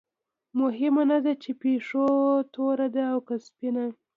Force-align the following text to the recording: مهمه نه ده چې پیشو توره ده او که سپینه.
مهمه 0.59 1.03
نه 1.11 1.17
ده 1.25 1.33
چې 1.43 1.51
پیشو 1.61 2.05
توره 2.53 2.87
ده 2.95 3.03
او 3.13 3.19
که 3.27 3.35
سپینه. 3.45 3.85